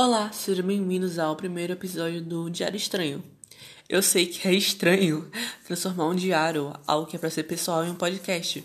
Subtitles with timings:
[0.00, 3.20] Olá, sejam bem-vindos ao primeiro episódio do Diário Estranho.
[3.88, 5.28] Eu sei que é estranho
[5.66, 8.64] transformar um diário, algo que é para ser pessoal, em um podcast,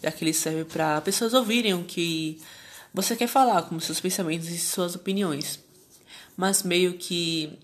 [0.00, 2.40] já que ele serve para pessoas ouvirem o que
[2.94, 5.58] você quer falar, como seus pensamentos e suas opiniões.
[6.36, 7.58] Mas meio que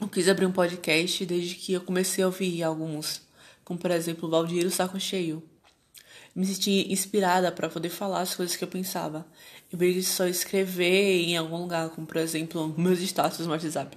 [0.00, 3.22] eu quis abrir um podcast desde que eu comecei a ouvir alguns,
[3.64, 5.40] como por exemplo Valdir o Saco Cheio
[6.34, 9.26] me senti inspirada para poder falar as coisas que eu pensava.
[9.72, 13.96] Em vez de só escrever em algum lugar, como por exemplo meus status no WhatsApp.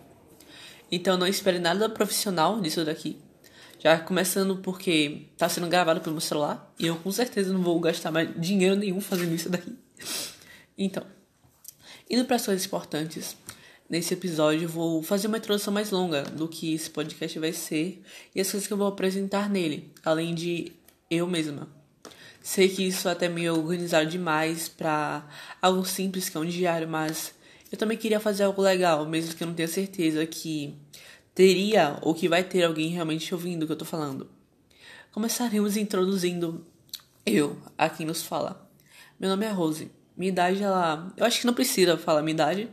[0.91, 3.17] Então não espere nada profissional disso daqui.
[3.79, 7.79] Já começando porque tá sendo gravado pelo meu celular e eu com certeza não vou
[7.79, 9.77] gastar mais dinheiro nenhum fazendo isso daqui.
[10.77, 11.03] Então,
[12.09, 13.37] indo para as coisas importantes,
[13.89, 18.01] nesse episódio eu vou fazer uma introdução mais longa do que esse podcast vai ser
[18.33, 20.71] e as coisas que eu vou apresentar nele, além de
[21.09, 21.78] eu mesma.
[22.41, 25.27] Sei que isso é até meio organizado demais para
[25.61, 27.33] algo simples que é um diário, mas
[27.71, 30.73] eu também queria fazer algo legal, mesmo que eu não tenha certeza que
[31.35, 34.29] teria ou que vai ter alguém realmente ouvindo o que eu tô falando.
[35.11, 36.65] Começaremos introduzindo
[37.25, 38.69] eu, a quem nos fala.
[39.19, 39.91] Meu nome é Rose.
[40.15, 41.13] Minha idade, ela.
[41.17, 42.69] Eu acho que não precisa falar minha idade,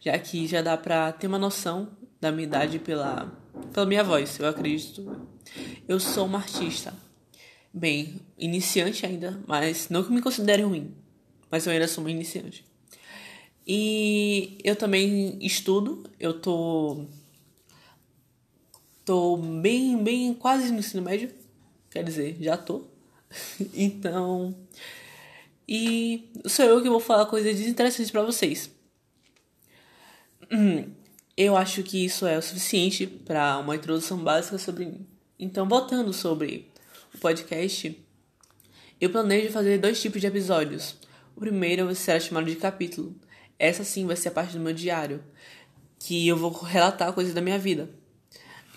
[0.00, 1.88] já que já dá pra ter uma noção
[2.20, 3.32] da minha idade pela,
[3.72, 5.28] pela minha voz, eu acredito.
[5.86, 6.94] Eu sou uma artista
[7.72, 10.94] bem, iniciante ainda, mas não que me considere ruim,
[11.50, 12.64] mas eu ainda sou uma iniciante.
[13.66, 17.06] E eu também estudo, eu tô
[19.04, 21.32] tô bem, bem quase no ensino médio,
[21.90, 22.84] quer dizer, já tô.
[23.74, 24.54] então,
[25.68, 28.70] e sou eu que vou falar coisas desinteressantes para vocês.
[30.50, 30.90] Hum,
[31.36, 35.06] eu acho que isso é o suficiente para uma introdução básica sobre mim.
[35.38, 36.69] Então, voltando sobre
[37.14, 38.04] o podcast,
[39.00, 40.96] eu planejo fazer dois tipos de episódios.
[41.36, 43.14] O primeiro será chamado de capítulo.
[43.58, 45.22] Essa sim vai ser a parte do meu diário,
[45.98, 47.90] que eu vou relatar coisas da minha vida.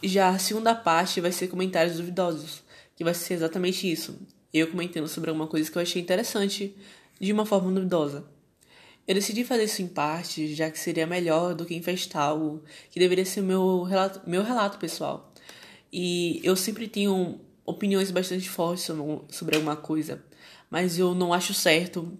[0.02, 2.64] Já a segunda parte vai ser comentários duvidosos,
[2.95, 4.19] que vai ser exatamente isso.
[4.53, 6.75] Eu comentando sobre alguma coisa que eu achei interessante
[7.19, 8.25] de uma forma duvidosa.
[9.07, 13.00] Eu decidi fazer isso em parte, já que seria melhor do que infestar algo que
[13.00, 15.34] deveria ser meu relato, meu relato pessoal.
[15.91, 18.90] E eu sempre tenho opiniões bastante fortes
[19.29, 20.24] sobre alguma coisa,
[20.69, 22.18] mas eu não acho certo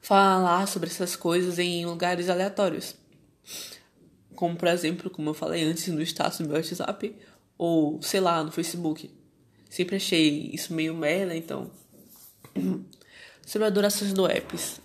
[0.00, 2.94] falar sobre essas coisas em lugares aleatórios.
[4.34, 7.14] Como, por exemplo, como eu falei antes, no status do meu WhatsApp,
[7.56, 9.10] ou, sei lá, no Facebook.
[9.68, 11.70] Sempre achei isso meio merda, então.
[13.44, 14.80] sobre a duração do apps.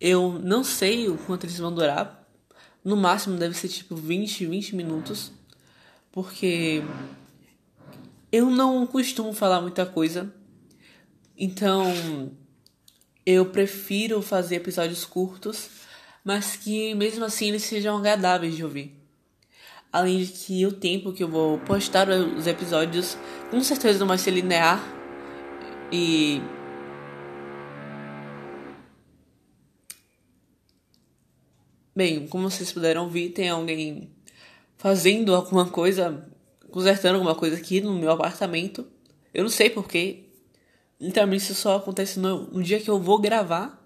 [0.00, 2.26] Eu não sei o quanto eles vão durar.
[2.84, 5.30] No máximo deve ser tipo 20, 20 minutos.
[6.10, 6.82] Porque
[8.32, 10.34] eu não costumo falar muita coisa,
[11.36, 12.32] então
[13.26, 15.68] eu prefiro fazer episódios curtos,
[16.24, 18.98] mas que mesmo assim eles sejam agradáveis de ouvir.
[19.92, 23.18] Além de que o tempo que eu vou postar os episódios
[23.50, 24.82] com certeza não vai ser linear
[25.92, 26.40] e
[31.94, 34.10] Bem, como vocês puderam ouvir, tem alguém
[34.78, 36.31] fazendo alguma coisa
[36.72, 38.86] consertando alguma coisa aqui no meu apartamento.
[39.32, 40.24] Eu não sei porquê.
[40.98, 43.78] Literalmente isso só acontece no, no dia que eu vou gravar.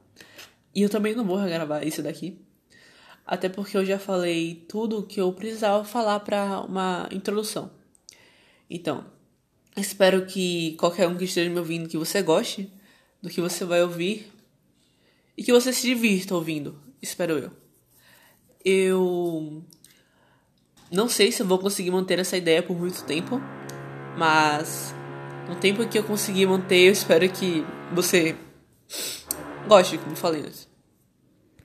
[0.75, 2.41] E eu também não vou gravar isso daqui.
[3.27, 7.71] Até porque eu já falei tudo que eu precisava falar para uma introdução.
[8.71, 9.05] Então,
[9.77, 12.73] espero que qualquer um que esteja me ouvindo que você goste
[13.21, 14.31] do que você vai ouvir
[15.37, 16.81] e que você se divirta ouvindo.
[17.03, 17.51] Espero eu.
[18.65, 19.65] Eu
[20.91, 23.41] não sei se eu vou conseguir manter essa ideia por muito tempo,
[24.17, 24.95] mas
[25.49, 28.37] no tempo que eu conseguir manter, eu espero que você
[29.67, 30.76] goste, como falei antes.